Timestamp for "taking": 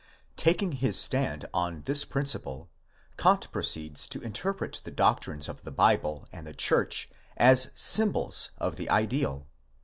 0.35-0.73